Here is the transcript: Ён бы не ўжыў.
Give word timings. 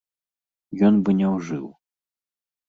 Ён 0.89 0.97
бы 1.03 1.15
не 1.19 1.27
ўжыў. 1.35 1.67